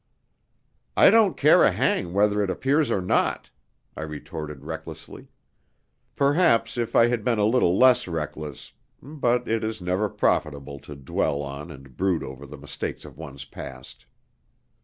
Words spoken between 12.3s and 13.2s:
the mistakes of